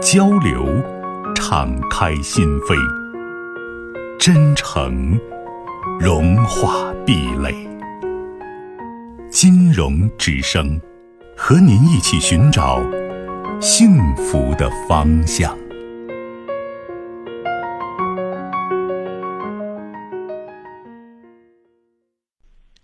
[0.00, 0.66] 交流，
[1.34, 2.74] 敞开心扉；
[4.18, 5.20] 真诚，
[6.00, 7.54] 融化壁垒。
[9.30, 10.80] 金融之声，
[11.36, 12.80] 和您一起寻找
[13.60, 15.54] 幸福的方向。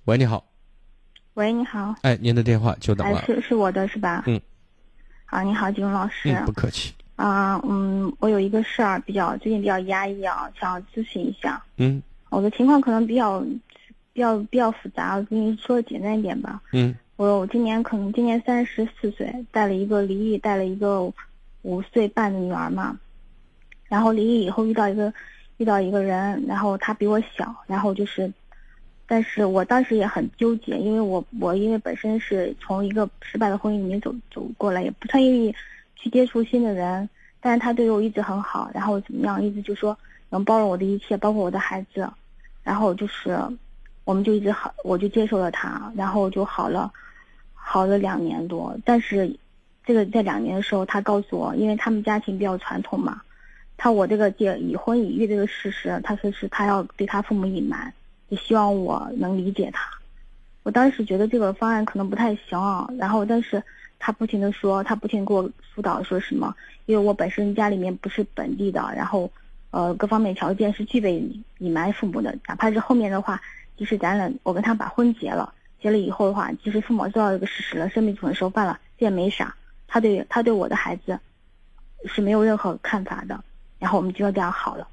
[0.04, 0.44] 喂，你好。
[1.32, 1.94] 喂，你好。
[2.02, 3.24] 哎，您的电话久等了。
[3.24, 4.22] 是是我的是吧？
[4.26, 4.38] 嗯。
[5.24, 6.30] 好，你好，金融老师。
[6.30, 6.92] 嗯，不客气。
[7.16, 11.62] 啊，嗯，我有一个事儿比较最近比较压抑啊，想咨询一下。
[11.78, 13.40] 嗯，我的情况可能比较
[14.12, 16.60] 比较比较复杂，我跟你说的简单一点吧。
[16.72, 21.10] 嗯，我我今年可能今年三十四岁，带了一个离异，带了一个
[21.62, 22.98] 五岁半的女儿嘛。
[23.88, 25.10] 然后离异以后遇到一个
[25.56, 28.30] 遇到一个人，然后他比我小，然后就是，
[29.06, 35.54] 但是我当时也很纠结，因为我我因为本身是从一个失败的婚姻里面走走过来，也不太愿意。
[35.96, 37.08] 去接触新的人，
[37.40, 39.96] 但是他对我一直很好，然后怎么样，一直就说
[40.28, 42.08] 能包容我的一切，包括我的孩子，
[42.62, 43.38] 然后就是，
[44.04, 46.92] 我们就一直好，我就接受了他，然后就好了，
[47.54, 48.76] 好了两年多。
[48.84, 49.36] 但是，
[49.84, 53.22] 这个在两年的时候，他告诉我，因为他们家庭比较传统嘛，
[53.76, 57.92] 他我这个结已婚已育这个事实，他说是他要对他父母隐瞒，
[58.28, 59.88] 也希望我能理解他。
[60.62, 63.62] 我当时觉得这个方案可能不太行，然后但是。
[63.98, 66.54] 他不停的说，他不停给我辅导，说什么？
[66.86, 69.30] 因为我本身家里面不是本地的，然后，
[69.70, 71.22] 呃，各方面条件是具备
[71.58, 72.36] 隐瞒父母的。
[72.46, 73.40] 哪怕是后面的话，
[73.76, 79.54] 即使咱俩我跟他把婚结了，结了以后的话，其实父母知道这个事实了，生米煮成熟饭了，这也没啥。
[79.88, 81.18] 他对他对我的孩子
[82.04, 83.42] 是没有任何看法的。
[83.78, 84.88] 然后我们就要这样好了，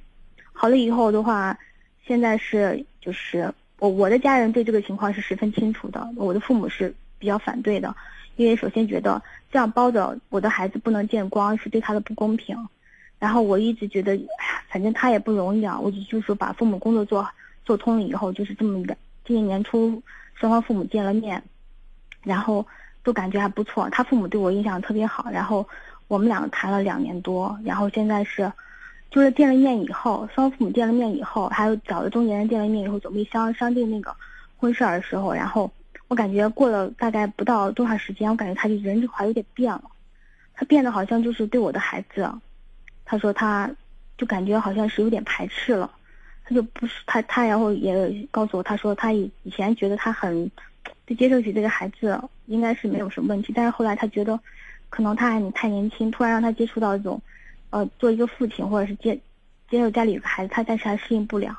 [0.51, 1.57] 好了以后的话，
[2.05, 7.95] 现在是就是我我的家人对这个情况是十分清楚的，我的父母是比较反对的。
[8.35, 9.21] 因为首先觉得
[9.51, 12.57] 这样包着我的孩子不能见光是对他的不公平，
[13.19, 17.27] 然后我一直觉得，哎呀，反正他也不容易啊，我就就说把父母工作做
[17.63, 18.97] 做通了以后，就是这么一个。
[19.23, 20.01] 今年年初
[20.33, 21.41] 双方父母见了面，
[22.23, 22.65] 然后
[23.03, 25.67] 都感觉还不错，他父母对我印象特别好，然后
[26.07, 28.51] 我们两个谈了两年多，然后现在是，
[29.11, 34.15] 就是见了面以后，双方父母见了面以后，还有找了中间人见了面以后，准备商商定那个
[34.57, 35.71] 婚事儿的时候，然后。
[36.07, 39.83] 我感觉过了大概不到多长时间，我感觉他就人这块有点变了，
[40.53, 42.29] 他变得好像就是对我的孩子，
[43.03, 43.69] 他说他，
[44.17, 45.91] 就感觉好像是有点排斥了，
[46.43, 50.49] 他就不是他他然后也告诉我，他说他以以前觉得他很，
[51.07, 54.39] 就接受起这个孩子应该是没有什么问题，但是后来他觉得，
[54.89, 57.19] 可能他还太年轻，突然让他接触到一种，
[57.71, 59.19] 呃，做一个父亲或者是接，
[59.69, 61.57] 接受家里有个孩子，他暂时还适应不了。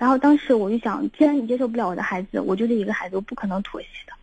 [0.00, 4.14] 然后当时我就想，既然你接受不了我的孩子，我就这一个孩子，我不可能妥协的，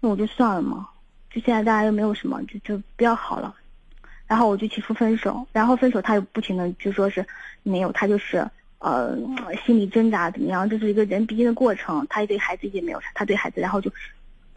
[0.00, 0.88] 那我就算了嘛。
[1.30, 3.54] 就现在大家又没有什么，就就不要好了。
[4.26, 7.22] 然后我就提出分手，然后分手他又不停的就说是
[7.62, 8.42] 没有，他就是
[8.78, 9.14] 呃
[9.66, 12.06] 心理挣扎怎么样，这是一个人必经的过程。
[12.08, 13.92] 他也对孩子也没有，他对孩子然后就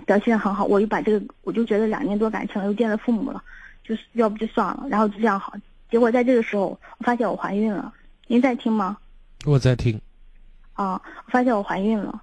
[0.05, 0.63] 表现的很好。
[0.63, 3.43] 我又把这个，我就觉得两年多感情，又见了父母了，
[3.83, 5.53] 就是要不就算了，然后就这样好。
[5.89, 7.93] 结果在这个时候，我发现我怀孕了。
[8.27, 8.97] 您在听吗？
[9.45, 9.99] 我在听。
[10.81, 11.01] 啊！
[11.25, 12.21] 我发现我怀孕了，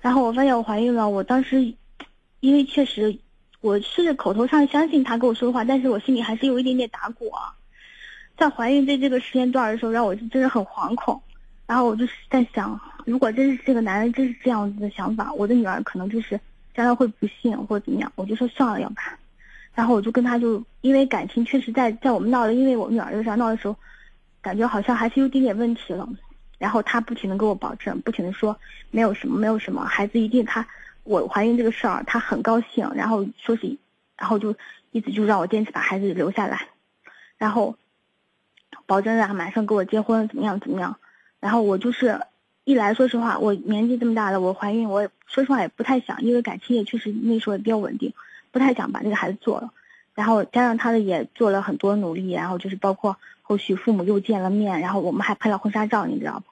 [0.00, 1.08] 然后我发现我怀孕了。
[1.08, 1.74] 我当时，
[2.40, 3.18] 因为确实
[3.60, 7.54] 我是口头上相信他跟我说的话，但是我心里还是有一点点打鼓啊。
[8.36, 11.20] 在怀孕在这个时间段的时候，让我就真的很惶恐。
[11.66, 16.40] 然后我就是在想，如果真是这个男人真是这样子的想法，我的女儿可能就是
[16.74, 18.10] 将来会不幸或者怎么样。
[18.16, 18.94] 我就说算了，要不
[19.74, 19.86] 然。
[19.86, 23.76] 后我就跟他就因为感情确实在在我们闹的，因为我们女儿这事闹的时候，
[24.42, 26.08] 感觉好像还是有点点问题了。
[26.60, 28.54] 然后他不停的给我保证，不停的说
[28.90, 30.66] 没有什么，没有什么，孩子一定他
[31.04, 33.78] 我怀孕这个事儿他很高兴，然后说是，
[34.18, 34.54] 然后就
[34.92, 36.68] 一直就让我坚持把孩子留下来，
[37.38, 37.76] 然后
[38.84, 40.98] 保证啊马上给我结婚怎么样怎么样，
[41.40, 42.20] 然后我就是
[42.64, 48.12] 一来说实话我年纪这么大了我怀孕我说实话也不太想，因为感情也确实那时候也比较稳定，
[48.50, 49.72] 不太想把这个孩子做了，
[50.20, 56.44] 然后加上他的也做了很多努力，然后就是包括后续父母又见了面，然后我们还拍了婚纱照，你知道不？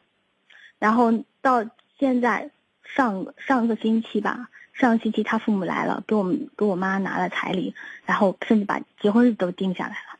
[0.79, 1.13] 然后
[1.43, 1.67] 到
[1.99, 2.51] 现在
[2.83, 7.75] 上上个星期吧，上个星期他父母来了，给我们给我妈拿了彩礼，
[8.07, 10.19] 然后甚至把结婚日都定下来了。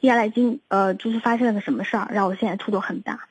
[0.00, 3.26] 接下来今呃就是发生了个什么事儿，让我现在触动很大，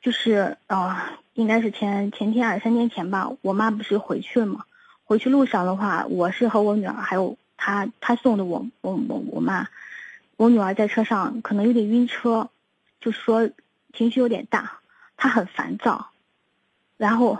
[0.00, 0.96] 就是呃
[1.34, 4.66] 应该是前前天二三天前吧，我妈不是回去了嘛，
[5.02, 9.68] 回去路上的话，我是和我女儿还有他他送的我我我我妈，
[10.38, 12.48] 我女儿在车上可能有点晕车，
[12.98, 13.50] 就说
[13.92, 14.78] 情绪有点大，
[15.18, 16.08] 她很烦躁，
[16.96, 17.38] 然后。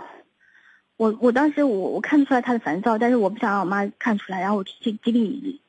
[0.99, 5.61] 我我当时我我看得出来他的烦躁，但是我不想让我妈看出来，然后我去极力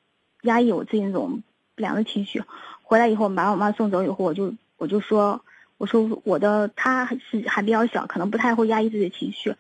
[0.43, 1.44] 压抑我自己那种
[1.76, 2.43] 不良的情绪。
[2.82, 5.41] 回来以后把我妈送走以后，我就我就说
[5.79, 9.55] 我说我的他是还比较小，可能不太会压抑自己的情绪。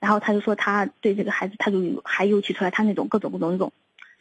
[0.00, 3.72] 然后他就说他对这个孩子，他就还又提出来他那种各种各种那种，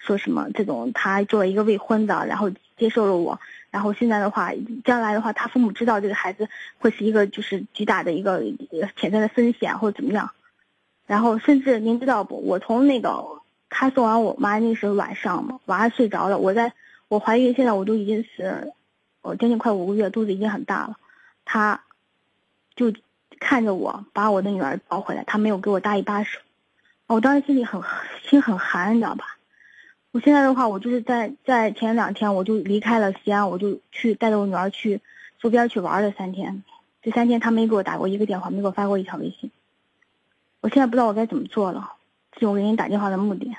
[0.05, 3.39] 说什么这种他作为一个未婚的，然后接受了我，
[3.71, 4.51] 然后现在的话，
[4.83, 8.43] 将来的话他父母知道这个孩子会是一个就是巨大的一个
[8.97, 10.31] 潜在的风险或者怎么样。
[11.07, 12.35] 然后甚至您知道不？
[12.45, 16.37] 我从那个他送完我妈那时候晚上嘛，娃睡着了。
[16.37, 16.73] 我在
[17.07, 18.73] 我怀孕，现在我都已经是，
[19.21, 20.97] 我将近快五个月，肚子已经很大了。
[21.45, 21.83] 他，
[22.75, 22.93] 就
[23.39, 26.39] 看着我把我的女儿抱回来，他没有给我搭一把手。
[27.07, 27.81] 我当时心里很
[28.23, 29.32] 心很寒，你知道吧？
[30.13, 35.01] 我现在的话，我就是在在前两天我就离开了西安，我就去带着我女儿去
[35.39, 36.63] 周边去玩了三天。
[37.01, 39.49] 这三天他没给我打过一个电话，没给我发过一条微信。
[40.61, 41.93] 我现在不知道我该怎么做了，
[42.31, 43.51] 这是我给你打电话的目的。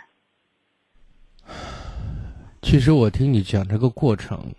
[2.63, 4.55] 其实我听你讲这个过程，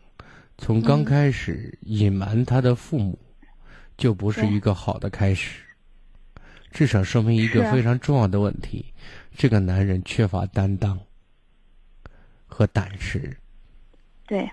[0.57, 3.17] 从刚开始隐瞒他的父母，
[3.95, 5.61] 就不是一个好的开始，
[6.71, 8.83] 至少说明一个非常重要的问题：
[9.37, 10.99] 这个男人缺乏担当
[12.55, 13.35] 和胆识。
[14.27, 14.49] 对，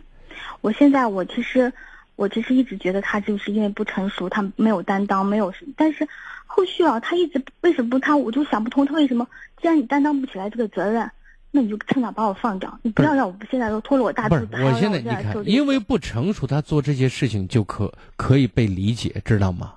[0.60, 1.72] 我现在我其实。
[2.14, 5.72] 我其实一直觉得他就是因为不成熟，他没有担当，没有什么。
[5.76, 6.06] 但是
[6.46, 9.26] 后续啊，他一直为什么不他，我就想不通他为什么。
[9.60, 11.10] 既然你担当不起来这个责任，
[11.50, 14.46] 那你就趁早把我放掉，你不要让我现在都拖了我大肚子。
[14.46, 19.74] 不是，我现在你看，因为不成熟，他做这些事情就可可以被理解，知道吗？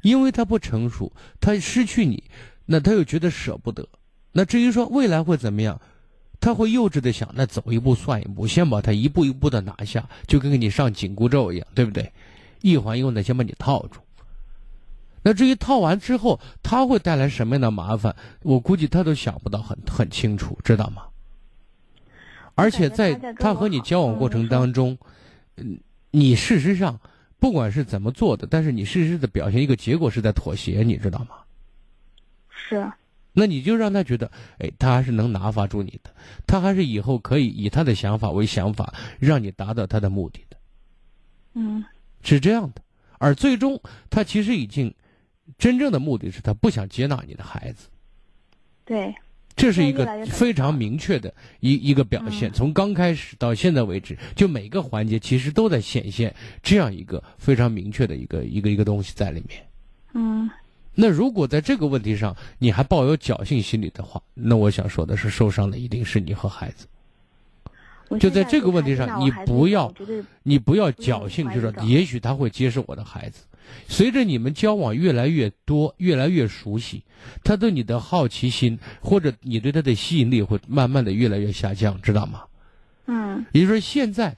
[0.00, 2.22] 因为他不成熟，他失去你，
[2.64, 3.86] 那他又觉得舍不得。
[4.30, 5.78] 那至于说未来会怎么样？
[6.44, 12.12] 他会幼稚的想，那走一步算一步，先把他一步一步的拿下，就跟给你上紧箍咒一样，对不对？
[12.60, 13.98] 一环一环的先把你套住。
[15.22, 21.04] 那至于套完之后，他会带来什么样的麻烦，我估计他都想不到很很清楚，知道吗？
[22.54, 24.98] 而且在他和你交往过程当中，
[25.56, 25.80] 嗯，
[26.10, 27.00] 你事实上
[27.38, 31.36] 不管是怎么做的，但是你事实的表现一个结果是在妥协，你知道吗？
[32.50, 32.86] 是。
[33.36, 36.10] 那你就让他觉得，哎，他还是能拿发住你的，
[36.46, 40.56] 他还是以后可以以他的想法为想法，让你达到他的目的的。
[41.54, 41.84] 嗯，
[42.22, 42.80] 是这样的。
[43.18, 44.94] 而最终，他其实已经
[45.58, 47.88] 真正的目的是他不想接纳你的孩子。
[48.84, 49.12] 对，
[49.56, 52.52] 这是一个非常明确的一一个表现。
[52.52, 59.66] 从刚开始到现在为止，就每个环节其实都在显现这样一个非常明确的一个一个一个东西在里面。
[60.12, 60.48] 嗯。
[60.94, 66.86] 那如果在这个问题上你还抱有侥幸心理的话，那我想说的是，受伤的一定是你和孩子。
[68.20, 69.92] 就在这个问题上，你不要，
[70.42, 73.44] 你不要侥幸，就说也许他会接受我的孩子。
[73.88, 77.02] 随着你们交往越来越多，越来越熟悉，
[77.42, 82.42] 他对你的好奇心或者你对他的吸引力会慢慢的越来越下降，知道吗？
[83.06, 83.44] 嗯。
[83.52, 84.36] 也就是说，现在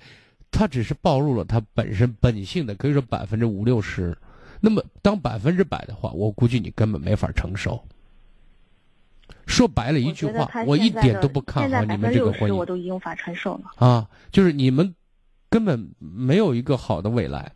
[0.50, 4.16] 他只是暴露了他本身本性的，可以说百分之五六十。
[4.60, 7.82] 那么，当百分之百的话，我估计你根本没法承受。
[9.46, 12.54] 说白了一句话，我一点都不看好你们这个婚姻。
[12.54, 14.08] 我都已经无法承受了啊！
[14.32, 14.94] 就是你们
[15.48, 17.52] 根本没有一个好的未来。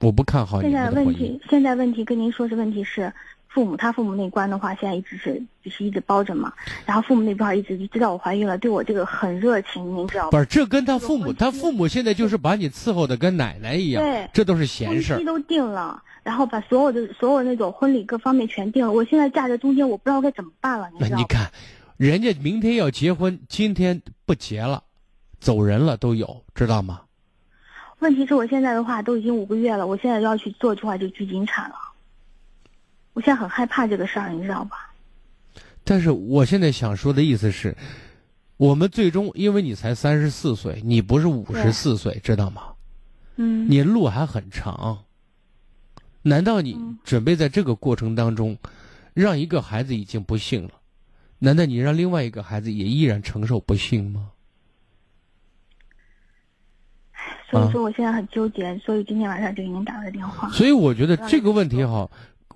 [0.00, 1.06] 我不看好你们的婚姻。
[1.06, 3.12] 现在问题，现在问题跟您说是问题是。
[3.52, 6.52] 父母他父母那关的话，现在一直是就是一直包着嘛。
[6.86, 10.30] 然后父母那边一直就知道我怀孕了，对我这个很热情，您知道吗？
[10.30, 15.24] 不是，这跟他父母，他父母现在就是把你伺候的跟奶奶一样，对，这都是闲事儿。
[15.24, 18.92] 都定了，然后把所有的所有那种婚礼各方面全定了。
[18.92, 20.88] 我现在架在中间，我不知道该怎么办了。
[21.00, 21.50] 那你看，
[21.96, 24.84] 人家明天要结婚，今天不结了，
[25.40, 27.00] 走人了都有，知道吗？
[27.98, 31.74] 问题是我现在的话都已经五个月了，我现在要去做的话就去引产了。
[33.12, 34.92] 我现在很害怕这个事儿，你知道吧？
[35.84, 37.76] 但是我现在想说的意思是，
[38.56, 42.62] 我们最终，因为你才三十四岁，你不是五十四岁，知道吗？
[43.36, 43.68] 嗯。
[43.68, 45.04] 你路还很长。
[46.22, 48.58] 难道你准备在这个过程当中，
[49.14, 50.72] 让一个孩子已经不幸了？
[51.38, 54.30] 难道你让另外一个孩子也依然承受不幸吗？
[57.50, 60.48] 所以说我现在很纠结，所以今天晚上就给您打了电话。
[60.50, 62.08] 所以我觉得这个问题哈。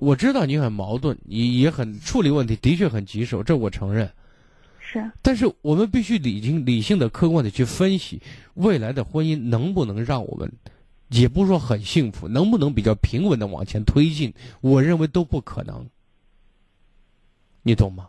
[0.04, 4.10] 我知道你很矛盾，你也很处理问题，的确很棘手，这我承认。
[4.78, 5.10] 是。
[5.22, 8.20] 但是我们必须理性、理性的、客观的去分析
[8.54, 10.52] 未来的婚姻能不能让我们，
[11.08, 14.32] 也不是说很幸福，能不能比较平稳的往前推进？
[14.60, 15.88] 我认为都不可能。
[17.62, 18.08] 你懂吗？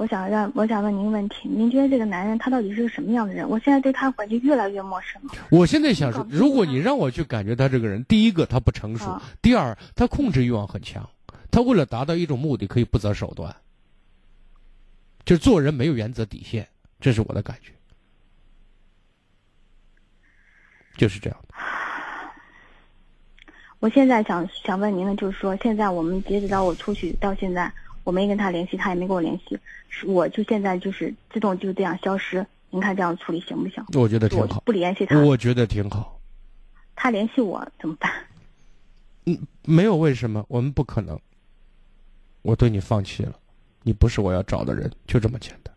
[0.00, 3.46] 我想让我想问您一个问题，您觉得这个男人他到底是个什么样的人？
[3.46, 5.34] 我现在对他环境越来越陌生了。
[5.50, 11.06] 我现在想说，如果你让我去感觉他这个人，第一个他不成熟，啊第二他控制欲望很强，
[11.50, 13.54] 他为了达到一种目的可以不择手段，
[15.26, 16.66] 就是做人没有原则底线，
[16.98, 17.70] 这是我的感觉，
[20.96, 21.54] 就是这样的。
[23.80, 27.70] 我现在想想问您的就是说，现在我们截止到我出去到现在，
[28.04, 32.44] 我没跟他联系，他也没跟我联系，是我就现在就是自动就这样消失。
[32.70, 33.84] 您看这样处理行不行？
[33.98, 36.20] 我觉得挺好，不联系他，我觉得挺好。
[36.94, 38.10] 他联系我怎么办？
[39.26, 41.18] 嗯没有为什么，我们不可能。
[42.42, 43.34] 我对你放弃了，
[43.82, 45.74] 你不是我要找的人，就这么简单，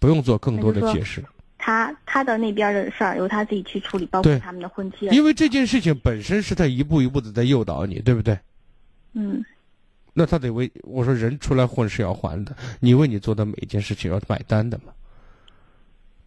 [0.00, 1.22] 不用做更多的解释。
[1.58, 5.06] 他他的那边的事儿由他自己去处理，包括他们的婚期。
[5.06, 8.38] 因为这件事情本身是他一步一步的在诱导你，对不对？
[9.12, 9.44] 嗯，
[10.18, 14.92] 那他得为我说人出来混是要还的，你为你做的每一件事情要买单的嘛。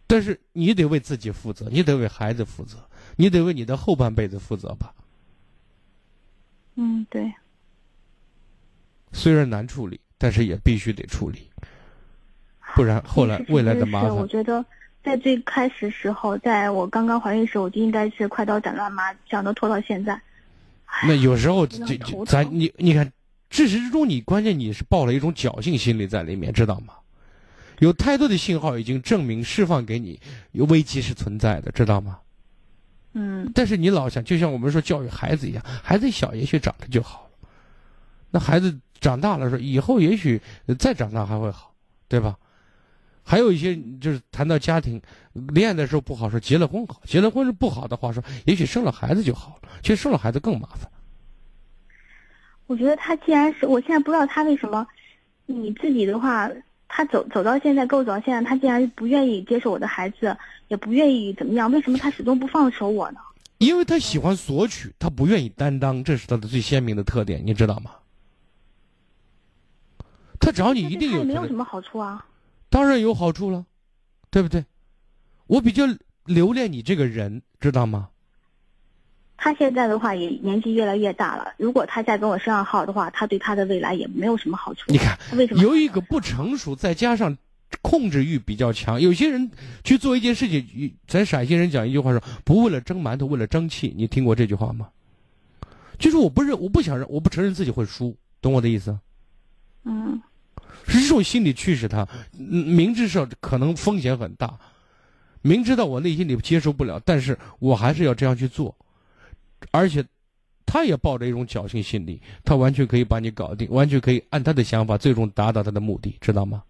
[0.06, 2.78] 但是你得为自己负责，你得为孩子负责，
[3.16, 4.94] 你得为你的后半辈子负责吧。
[6.76, 7.30] 嗯，对，
[9.12, 11.50] 虽然难处理，但是也必须得处理，
[12.74, 14.16] 不然后来 未来的是麻烦。
[14.16, 14.64] 我觉得
[15.04, 20.18] 在最开始时候，在我刚刚怀孕时候，我就应该是快刀斩乱麻，想都拖到现在。
[21.06, 23.12] 那有时候这真的很头这咱你你看，
[23.52, 26.94] 至始至终你关键你是抱了一种侥幸心理在里面，知道吗？
[27.80, 30.18] 有太多的信号已经证明释放给你
[30.52, 32.18] 有危机是存在的，知道吗？
[33.12, 37.48] 嗯，但是你老想，就像我们说教育孩子一样，孩子小也许长得就好了，
[38.30, 41.74] 那孩子长大了说以后也许呃再长大还会好，
[42.08, 42.38] 对吧？
[43.22, 44.98] 还有一些就是谈到家庭，
[45.34, 50.90] 恋爱的时候不好说，结了婚好，结了婚是不好的话说，也许生了孩子就好了，其实生了孩子更麻烦。
[52.72, 54.86] 我觉得他既然是我现在不知道他为什么，
[55.44, 56.50] 你自己的话，
[56.88, 60.34] 他走走到现在，跟我走到现在，他竟然不愿意接受我的孩子，
[60.68, 63.20] 也不愿意怎么样，为什么他始终不放手我呢？
[63.58, 67.90] 因为他喜欢索取，他不愿意担当，这是他的最鲜明的特点，你知道吗？
[70.40, 72.24] 他找你一定有没有什么好处啊。
[72.70, 73.66] 当然有好处了，
[74.30, 74.64] 对不对？
[75.46, 75.84] 我比较
[76.24, 78.08] 留恋你这个人，知道吗？
[79.44, 84.82] 他现在的话也年纪越来越大了，如果他再跟我生上号的话，他对他的未来也没有什么好处。
[84.86, 87.36] 你看，他为什么有一个不成熟，再加上
[87.80, 89.50] 控制欲比较强，有些人
[89.82, 94.88] 去做一件事情，咱陕西人讲一句话说：“不为了争馒头，为了争气。”你听过这句话吗？
[95.98, 98.96] 就是我不认，我不想认，我不承认自己会输，懂我的意思？
[99.84, 100.22] 嗯
[100.86, 102.06] 是这种心理驱使他，
[102.38, 104.56] 嗯明知道可能风险很大，
[105.42, 108.76] 明知道我内心里接受不了，但是我还是要这样去做，
[109.70, 110.04] 而且
[110.66, 116.62] 他也抱着一种侥幸心理，他完全可以把你搞定，完全可以按他的想法最终达到他的目的，知道吗？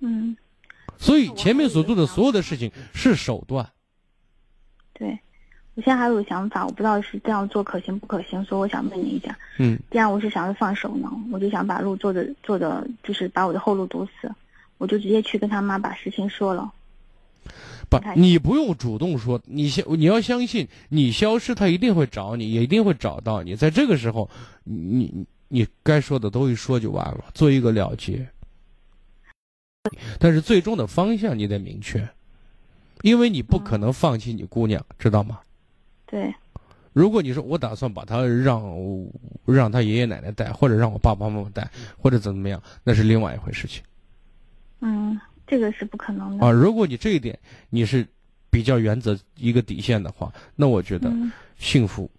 [0.00, 0.36] 嗯，
[0.98, 3.70] 所以前面所做的所有的事情是手段，
[4.92, 5.18] 对。
[5.74, 9.38] 我现在还有个想法，我不知道是这样做可行不可行，所以我想问你一下。
[9.58, 14.34] 嗯，既然我是想着放手呢，我就想把路做的做的，就是把我的后路堵死，
[14.78, 16.72] 我就直接去跟他妈把事情说了。
[17.88, 24.28] 不，你不用主动说，你相你要相信，你消失他一定会找你，也一定会找到你，在这个时候，
[24.64, 28.26] 你你你该说的都一说就完了，做一个了结。
[30.18, 32.08] 但是最终的方向你得明确，
[33.02, 35.38] 因为你不可能放弃你姑娘，知道吗？
[36.06, 36.34] 对，
[36.92, 38.64] 如果你说我打算把她让
[39.44, 43.80] 让她爷爷奶奶带，或者让我爸爸妈妈带，或者怎么样，那是另外一回事情。
[44.80, 46.46] 嗯，这个是不可能的。
[46.46, 46.50] 啊。
[46.50, 47.38] 如果你这一点
[47.70, 48.06] 你是
[48.50, 52.10] 比较原则一个底线的话，那我觉得嗯，幸福，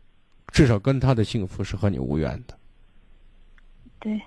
[0.53, 2.57] 至少跟他的幸福是和你无缘的。
[3.99, 4.17] 对，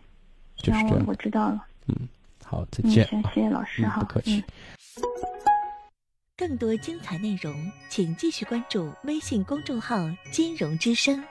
[0.57, 1.65] 就是这样我我知道了。
[1.87, 2.09] 嗯
[2.45, 3.09] 好，再嗯，见。
[3.13, 3.97] 嗯，谢谢老师哈。
[3.97, 5.03] 嗯不客气嗯。
[6.37, 7.55] 更多精彩内容，
[7.91, 9.97] 请继续关注微信公众号
[10.33, 11.23] “金融之声”。